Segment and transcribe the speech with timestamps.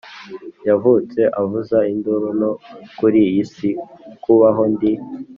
[0.67, 2.51] yavutse avuza induru nto
[2.97, 3.69] kuriyi si
[4.23, 4.91] kubaho ndi.